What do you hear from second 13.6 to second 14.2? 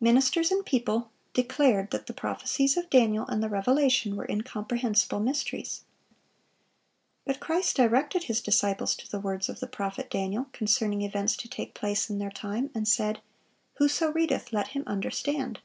"Whoso